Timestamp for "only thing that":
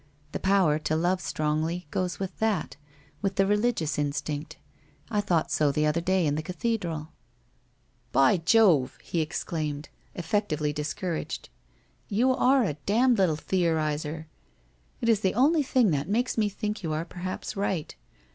15.35-16.09